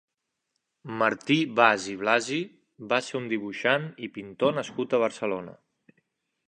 [1.01, 2.39] Martí Bas i Blasi
[2.95, 5.57] va ser un dibuixant i pintor nascut a Barcelona.